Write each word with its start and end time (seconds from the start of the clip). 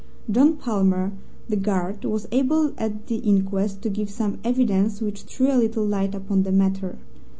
John 0.31 0.55
Palmer, 0.57 1.11
the 1.47 1.55
guard 1.55 2.05
was 2.05 2.27
able 2.31 2.73
at 2.75 3.05
the 3.05 3.17
inquest 3.17 3.83
to 3.83 3.89
give 3.91 4.09
some 4.09 4.39
evidence 4.43 4.99
which 4.99 5.21
threw 5.21 5.51
a 5.51 5.53
little 5.59 5.85
light 5.85 6.15
upon 6.15 6.41
the 6.41 6.51
matter. 6.51 6.97